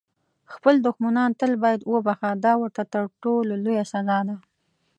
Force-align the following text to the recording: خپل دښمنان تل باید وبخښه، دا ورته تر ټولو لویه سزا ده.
خپل 0.53 0.75
دښمنان 0.87 1.31
تل 1.39 1.51
باید 1.63 1.81
وبخښه، 1.93 2.31
دا 2.45 2.53
ورته 2.61 2.81
تر 2.93 3.03
ټولو 3.23 3.51
لویه 3.63 3.85
سزا 3.93 4.19
ده. 4.27 4.35